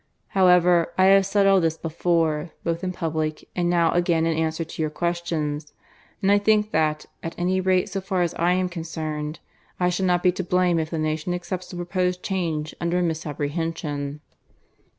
[0.29, 4.63] "However, I have said all this before, both in public and now again in answer
[4.63, 5.73] to your questions;
[6.23, 9.37] and I think that, at any rate so far as I am concerned,
[9.79, 13.03] I shall not be to blame if the nation accepts the proposed change under a
[13.03, 14.21] misapprehension.